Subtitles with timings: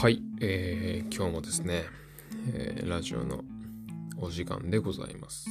[0.00, 1.84] はい、えー、今日もですね、
[2.54, 3.44] えー、ラジオの
[4.18, 5.50] お時間でございます。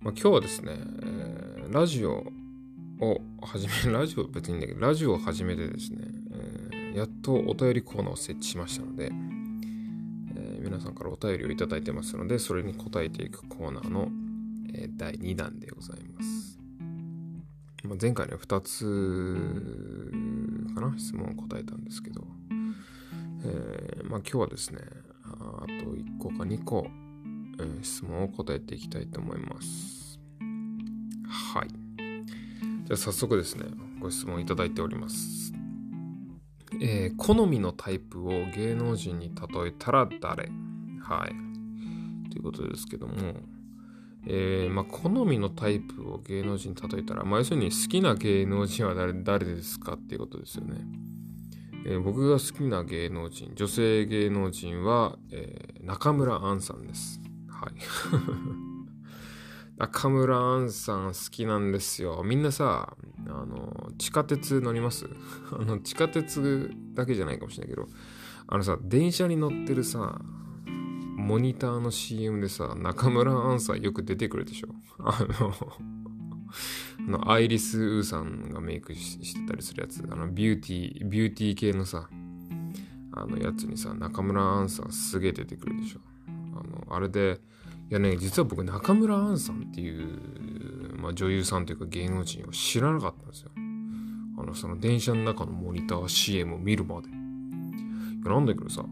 [0.00, 2.24] まあ、今日はですね、えー、ラジオ
[2.98, 5.98] を始め、ラジオ別にいいんだけど、ラジオを始めてですね、
[6.72, 9.10] えー、やっとお便りコーナーを設置しましたので、
[10.34, 14.08] え、皆さんからお便りをいただいてますので、それに答えていくコーナーの、
[14.72, 16.58] え、第2弾でございます。
[17.84, 20.10] まあ、前回ね、2つ
[20.74, 22.26] かな、質問を答えたんですけど、
[23.48, 24.80] えー、まあ、今日はですね
[25.24, 26.86] あと1個か2個、
[27.58, 30.18] えー、質問を答えていきたいと思います。
[31.28, 31.68] はい。
[32.84, 33.64] じゃあ早速ですね
[34.00, 35.52] ご質問いただいております。
[36.80, 40.50] えー、好みのタイプを芸能人に例えたら誰？
[41.00, 42.30] はい。
[42.30, 43.14] ということですけども
[44.28, 49.94] えー、まあ、好みのタイプを芸能人に例えたら、まあ、要するに好きな芸能人は誰誰ですか？
[49.94, 50.78] っていうことですよね。
[51.88, 57.20] えー、僕が好きな芸能人、女性芸能人は、えー、中村アンさんです。
[57.48, 57.72] はい。
[59.78, 62.22] 中村アンさん好きなんですよ。
[62.24, 62.96] みんなさ、
[63.28, 65.06] あの、地下鉄乗ります？
[65.52, 67.88] あの、地下鉄だけじゃないかもしれないけど、
[68.48, 70.20] あのさ、電車に乗ってるさ、
[71.16, 74.68] モニターの CM でさ、中村アンさんよく出てくるでしょ？
[74.98, 75.52] あの
[77.08, 82.08] あの、アイリス・ウーさんがメイクしてたりするやつ、あの、ビューティー、ビューティー系のさ、
[83.12, 86.00] あのやつにさ、中村アンさんすげえ出てくるでしょ。
[86.28, 87.40] あの、あれで、
[87.90, 93.50] いやね、実は僕、中村アンさんっていう、まあ、女優さんというか芸能人を知らなかったんですよ。
[94.38, 97.08] あの、その電車の中のモニター CM を見るまで。
[97.08, 97.12] い
[98.24, 98.84] や、なんだけどさ、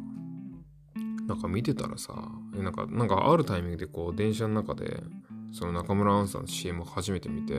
[1.26, 2.14] なんか見てたらさ、
[2.54, 5.02] なんか、なんかあるタイミングでこう、電車の中で、
[5.54, 7.54] その中村アンさんの CM を初めて見て、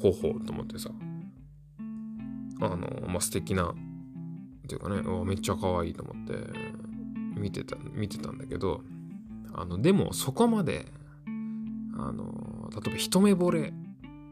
[0.00, 0.90] ほうほうと思ってさ、
[2.60, 3.74] あの、まあ、素敵な、っ
[4.66, 6.34] ていうかね、めっちゃ可愛いと思って、
[7.38, 8.82] 見てた、見てたんだけど、
[9.54, 10.86] あの、でもそこまで、
[11.96, 13.72] あの、例えば一目惚れ、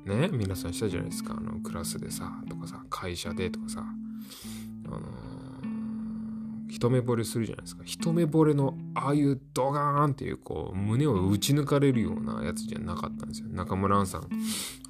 [0.04, 3.84] ね、皆さんしたじゃないですか、あの、クラスでさ、とかさ、会社でとかさ、
[6.68, 7.82] 一目惚れするじゃないですか。
[7.84, 13.48] 一目惚れのああいうドガーンっていうこう胸を打ち抜かれるようなやつじゃなかったんですよ。
[13.48, 14.28] 中村アンさん、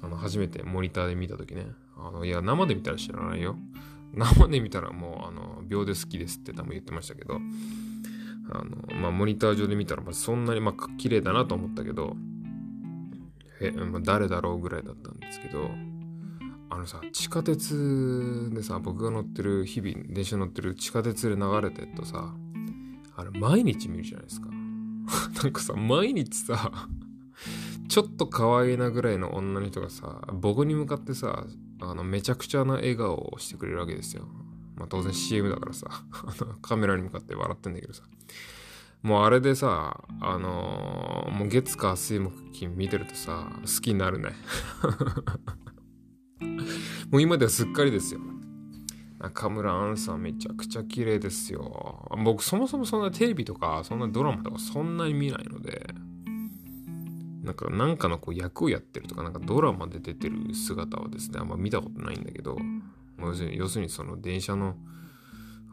[0.01, 1.67] あの初めてモニターで見た時ね。
[1.97, 3.57] あのいや、生で見たら知らないよ。
[4.13, 7.39] 生で見たらもうあの秒で好きですって多分言ってましたけど、
[8.51, 12.15] あのまあ、モニター上で見たらまあそんなにまあ綺麗だなと思ったけど、
[13.61, 15.69] え、まあ、誰だろうぐらいだったんですけど、
[16.69, 22.33] あのさ地下鉄でさ僕が乗ってる日々電車乗ってる地下鉄で流れてるとさ
[23.15, 24.49] あれ毎日見るじゃないですか。
[25.43, 26.71] なんかさ毎日さ
[27.87, 31.45] ちょっと可愛いなぐらいの女の人がさ僕に向かってさ
[31.81, 34.27] あのめちゃくちゃな笑顔をしてくれるわけですよ。
[34.75, 35.87] まあ当然 CM だからさ
[36.61, 38.03] カメラに向かって笑ってんだけどさ。
[39.01, 44.31] もうあれでさ、あのー、もう月火水木金見てるとさ、好きになるね。
[47.11, 48.21] もう今ではすっかりですよ。
[49.19, 52.07] 中村アンさんめちゃくちゃ綺麗ですよ。
[52.23, 55.93] 僕そもそもそんなテレビとか、そんなドラマとかそんなに見ないので、
[57.43, 62.57] なんか、なんかのこう役をやってるとか、なんかドラマで出てる姿はですね、あんま見たことないんだけど、
[63.19, 64.75] 要するに、要するにその電車の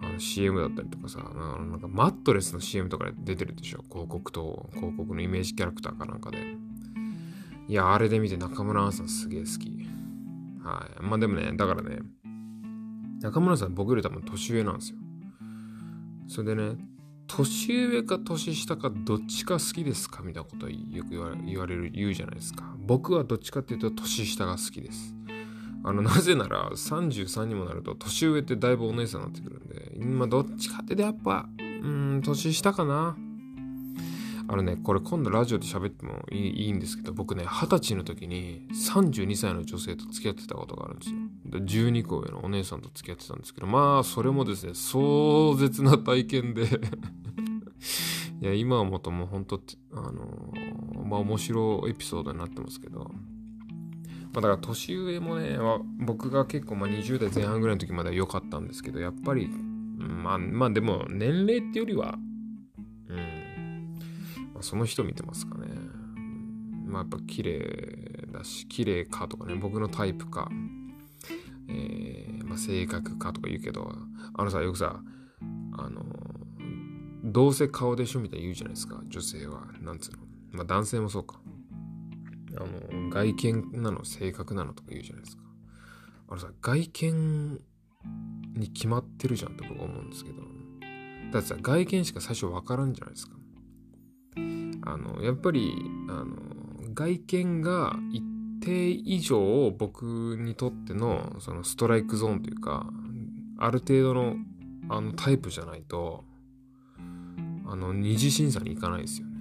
[0.02, 3.84] あの CM だったりとかさ、なんかマットレスの CM とかで出てるでしょ。
[3.90, 6.38] 広告と広告のイメージキャラクターかなんかで。
[7.68, 9.95] いや、あれで見て中村アンさんすげえ好き。
[10.66, 11.02] はい。
[11.02, 12.00] まあでもね、だからね、
[13.22, 14.98] 中村さん僕より多分年上なんですよ。
[16.28, 16.76] それでね、
[17.28, 21.10] 年上か年下かどっちか好きですかみたいなことよく
[21.44, 22.74] 言われる、言うじゃないですか。
[22.78, 25.14] 僕はどっちかっていうと年下が好きです。
[25.84, 33.16] あの、なぜなら33にもなると年上ってだいぶお姉さんになってくるんで、今どっちかっていうとやっぱ、うん、年下かな。
[34.48, 41.16] あのね、これ今度ラジオで喋ってもいいいいんですけど、僕ね、二十歳の時に32歳の女性と付き合ってたことがあるんですよ。
[41.64, 46.62] 12個上のお姉さんと付き合ってたんですけど、まあ、それもですね、壮絶な体験で
[48.40, 49.60] いや、今思うともう本当、
[49.92, 50.52] あの
[51.08, 53.08] まあ面白いエピソードになってますけど、ま
[54.36, 55.58] あだから年上もね、
[55.98, 62.18] 僕が結構まあ20代前半ぐらいの時までは良かったんですけど、やっぱり、まあ、まあでも年齢っていうよりは、
[64.56, 65.66] まあ、その人見てますかね。
[66.86, 70.48] まあやっぱ綺麗だし、綺麗かとかね、僕のタイプか、
[71.68, 73.92] えー、まあ、性格かとか言うけど、
[74.34, 75.02] あのさ、よくさ、
[75.76, 76.02] あの、
[77.22, 79.66] どうせ顔でしょみたいに言うじゃないですか、女性は。
[79.82, 80.18] なんつうの。
[80.52, 81.38] まあ男性もそうか。
[82.56, 85.42] あの、外見なの、性格なのとか言うじゃないですか。
[86.28, 87.60] あのさ、外見
[88.54, 90.36] に決まってるじゃんって僕思うんですけど、
[91.30, 93.36] だってさ外見しか最初分からんじゃないですか
[94.86, 95.74] あのやっぱり
[96.08, 96.36] あの
[96.94, 98.22] 外見が一
[98.60, 102.86] 定以上僕にとってのそのストライクゾーンというか
[103.58, 104.36] ある程度の
[104.88, 106.24] あのタイプじゃないと
[107.66, 109.34] あの二次審査に行かないですよね。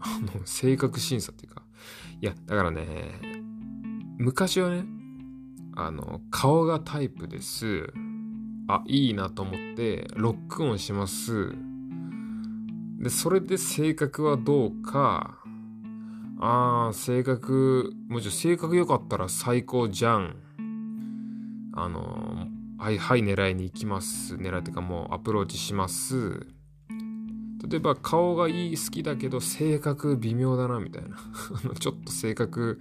[0.00, 1.62] あの性格審査っていうか。
[2.20, 2.86] いやだからね
[4.18, 4.84] 昔はね
[5.76, 7.92] あの顔がタイプです。
[8.68, 11.54] あいいなと思ってロックオンします。
[12.98, 15.38] でそれで性格はどうか。
[16.40, 20.36] ああ性格もちろん性格良かったら最高じゃん。
[21.74, 22.48] あの
[22.78, 24.34] はいはい狙いに行きます。
[24.34, 26.46] 狙いというかもうアプローチします。
[27.68, 31.16] 例えば顔がいい好きだけど性格微妙だなみたいな。
[31.78, 32.80] ちょっと性格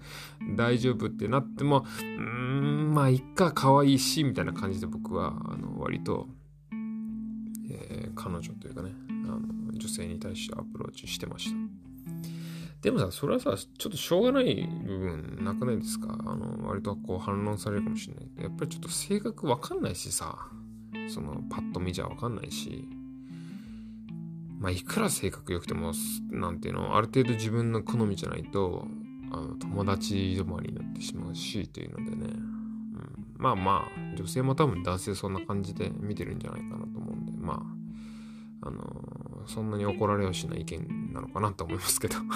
[0.56, 6.28] 大丈夫ってなってもうーんまあいっか可愛いしみたいな感じで僕はあの割と、
[7.70, 8.92] えー、彼女というかね。
[9.88, 11.58] 女性に対してアプローチしてました。
[12.82, 14.56] でもさそれはさちょっとしょうがない
[14.86, 16.16] 部分なくないですか？
[16.26, 18.26] あの割とこう反論されるかもしれない。
[18.36, 20.38] けどやっぱりちょっと性格わかんないしさ
[21.10, 22.88] そのパッと見じゃわかんないし。
[24.60, 25.94] まあ、いくら性格良くても、
[26.32, 28.88] なんていうの、ある程度自分の好みじゃないと、
[29.32, 37.64] あの友達止まりになってしまうし、というのでね、うん、まあまあ、女性も多分男性そんな感じで見てるんじゃないかなと思うんで、ま
[38.64, 38.82] あ、あの、
[39.48, 42.16] そんなに怒られはしない意見なのかなと思いますけど。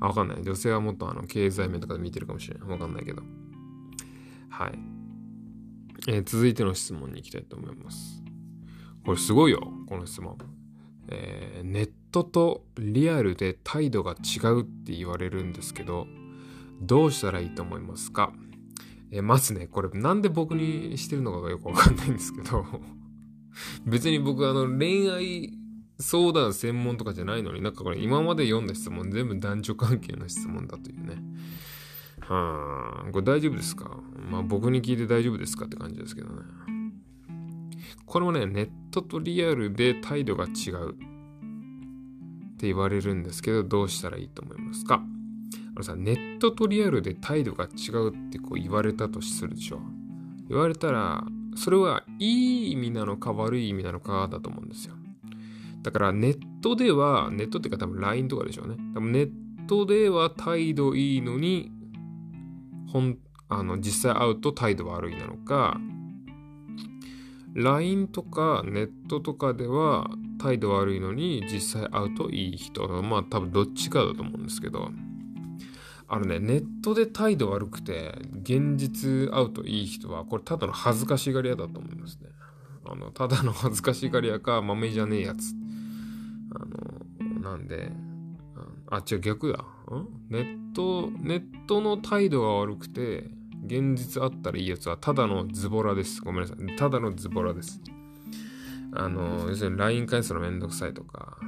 [0.00, 0.42] わかんない。
[0.42, 2.68] 女性はもっとあの経済面とかで見てるかもしれない。
[2.68, 3.22] わかんないけど。
[4.50, 4.78] はい。
[6.08, 8.22] えー、続いての質問に行きたいと思います。
[9.04, 10.36] これすごいよ、この質問。
[11.08, 16.06] えー、ネットとリアルで態度が違うって言われるんですけど、
[16.80, 18.32] どうしたらいいと思いますか？
[19.12, 22.64] えー、まずね、これなんで僕にしてるのかがよくわかんないんですけど、
[23.84, 25.52] 別に僕あの恋愛
[25.98, 31.16] 相談専門とかじゃないのになんかこれ今まで読んだ質問全部男女関係の質問だというね。
[32.20, 33.98] はあ、これ大丈夫ですか？
[34.30, 36.42] まあ僕に聞いて大丈夫ですかって感じですけどね。
[38.06, 40.94] これもね、ネットとリアルで態度が違うっ
[42.58, 45.02] て言われるんですけど、どうしたらいいと思いますか？
[45.74, 49.80] あのさ、ネットとリアルで態度が違うってこう言われたとするでしょ。
[50.48, 51.24] 言われたら、
[51.56, 54.94] それはいい意味なのか悪い意味なのかだと思うんですよ。
[55.82, 58.76] だからネットでは、ネットっていうか多分 LINE とかでしょうね。
[58.94, 59.30] 多分ネッ
[59.66, 61.72] トでは態度いいのに、
[62.92, 63.18] ほん、
[63.48, 65.80] あの、実際会うと態度悪いなのか、
[67.54, 72.88] LINE とかネットとかでは態度悪いのに実際会うといい人。
[73.02, 74.90] まあ多分どっちかだと思うんですけど。
[76.14, 78.12] あのね、ネットで態度悪くて
[78.42, 82.28] 現実会うといい人はこれただの恥ずかしがり屋だと思いますね。
[82.84, 85.54] あの、ただの恥ずかしがり屋か豆じゃねえやつ。
[86.54, 87.90] あの、なんで、
[88.90, 89.64] あ、違う逆だ。
[89.96, 93.30] んネット、ネットの態度が悪くて
[93.64, 96.20] 現実あったらいいやつはただのズボラです。
[96.20, 96.76] ごめんなさい。
[96.76, 97.80] ただのズボラです。
[98.94, 101.38] あの、要するに LINE 返すのめんどくさいとか、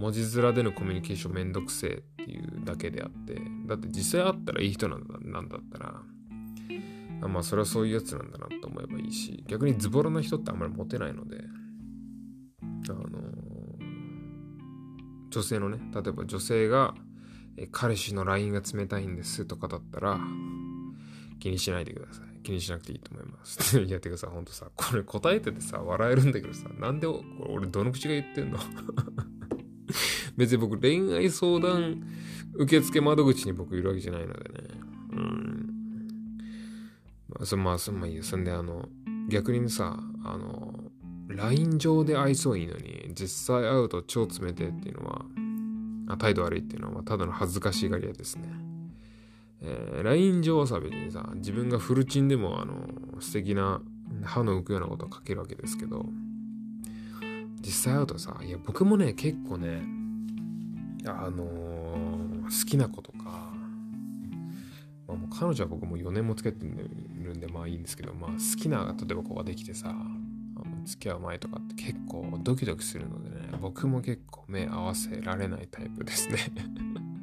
[0.00, 1.90] 文字面でのコミュニケーションめんどくせえ
[2.22, 3.36] っていうだけであって、
[3.66, 6.02] だって実際あったらいい人なんだなんだったら、
[7.22, 11.44] あまあそれはそういうやつなんだなと思えばいいし、逆にズボラな人ってあんまりモテないので、
[12.62, 13.08] あの、
[15.28, 16.94] 女性のね、例えば女性が、
[17.70, 20.18] 彼氏の LINE が冷たいんですとかだったら、
[21.40, 22.42] 気にしないでください。
[22.42, 23.78] 気にしなくていいと思います。
[23.84, 28.58] いや、てかさ、ほんとさ、これ答えててさ、笑えるんだけどさ、なんで俺どの口が言ってんの？
[30.40, 32.02] 別に僕恋愛相談
[32.54, 34.68] 受付窓口に僕いるわけじゃないのでね。
[35.12, 35.70] うん。
[37.28, 38.22] まあ、そまあ、そまあいいや。
[38.22, 38.88] そんであの、
[39.28, 40.72] 逆にさ、あの、
[41.28, 45.26] LINE 上で愛想いいのに、実際会うと超冷てっていうのは、
[46.08, 48.48] あ態度悪いっていうのは、ただの恥ずかしがり屋ですね。
[49.60, 52.88] えー、LINE 上はさ、別にさ、自分がフルチンでも、あの、
[53.20, 53.82] 素敵な
[54.24, 56.06] 歯の浮くようなことを書けるわけですけど、
[57.60, 59.82] 実際会うとさ、いや、僕もね、結構ね、
[61.06, 63.52] あのー、好きな子とか、
[65.06, 69.94] まあ、もう彼女は僕も4年もつけてるんで、まあいいんですけど、まあ好きな、例えば子ができてさ、
[70.84, 76.38] 付き合う前とかって結構ドキドキするのでね、僕も結構目合わせられないタイプですね。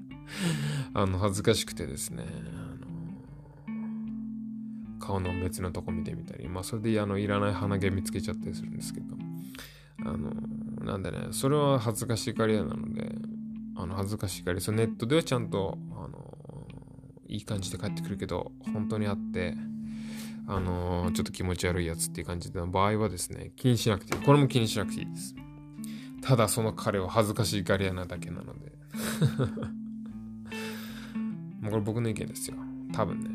[0.94, 3.78] あの、恥ずかしくてですね、あの、
[5.00, 9.16] 顔の別のとこ見てみたり、まあ、それで、あの、いらない鼻毛見つけちゃったりするんですけど、
[10.06, 10.34] あの、
[10.84, 13.16] なんでね、それは恥ずかしがり屋なので、
[13.78, 16.36] あの、恥ずかしがり、そのネットではちゃんと、あの、
[17.28, 19.56] いい感じで帰ってくるけど、本当に会って、
[20.48, 24.22] あの、ちょっと気持ち悪いやつっていう感じの場合はですね、気にしなくていい。
[24.24, 25.36] これも気にしなくていいです。
[26.22, 28.72] ただその彼は恥ずかしいガリアなだけなので。
[31.62, 32.58] もうこれ僕の意見ですよ。
[32.94, 33.30] 多分ね。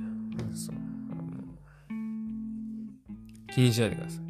[0.54, 0.76] そう
[1.10, 1.22] あの
[3.54, 4.24] 気にしないでください。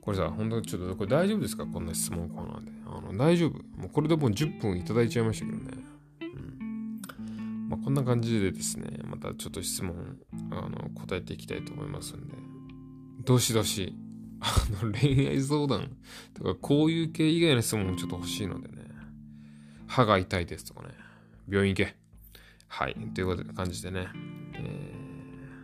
[0.00, 1.66] これさ、本当ちょっとこれ大丈夫ですか？
[1.66, 2.72] こんな質問コーナーで。
[3.16, 5.64] 大丈夫もうこれでもう10分いただいちゃいましたけどね。
[6.20, 10.18] うんまあ、こんな感じでですね、またちょっと質問
[10.50, 12.34] あの答えていきたいと思いますんで、
[13.24, 13.94] どしどし、
[14.40, 15.96] あの恋愛相談
[16.34, 18.84] とかこういう系以外の質問もちょっと欲しいのでね、
[19.86, 20.88] 歯が痛いですとかね、
[21.48, 21.96] 病院行け。
[22.68, 24.08] はい、ということで感じでね、
[24.54, 24.92] え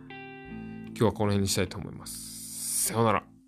[0.09, 2.85] ー、今日はこの辺にしたいと思います。
[2.87, 3.38] さようなら。